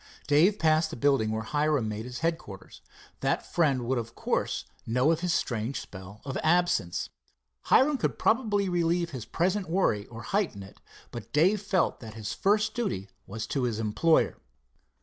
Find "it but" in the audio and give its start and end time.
10.63-11.31